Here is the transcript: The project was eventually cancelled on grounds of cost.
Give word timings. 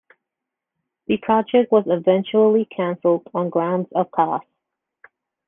The 1.05 1.17
project 1.17 1.71
was 1.71 1.83
eventually 1.85 2.65
cancelled 2.65 3.27
on 3.35 3.51
grounds 3.51 3.89
of 3.93 4.09
cost. 4.09 4.47